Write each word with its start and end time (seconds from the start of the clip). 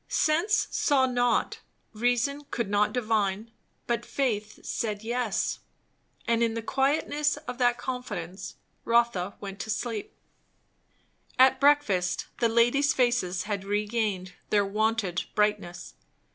Sense 0.07 0.67
saw 0.71 1.05
not, 1.05 1.59
reason 1.93 2.45
could 2.49 2.71
not 2.71 2.91
divine; 2.91 3.51
but 3.85 4.03
faith 4.03 4.65
said 4.65 5.03
"yes"; 5.03 5.59
and 6.27 6.41
in 6.41 6.55
the 6.55 6.63
quietness 6.63 7.37
of 7.37 7.59
that 7.59 7.77
confidence 7.77 8.55
Rotha 8.83 9.35
went 9.39 9.59
to 9.59 9.69
sleep. 9.69 10.15
At 11.37 11.59
breakfast 11.59 12.25
the 12.39 12.49
ladies' 12.49 12.95
faces 12.95 13.43
had 13.43 13.63
regained 13.63 14.33
their 14.49 14.65
wonted 14.65 15.25
brightness. 15.35 15.93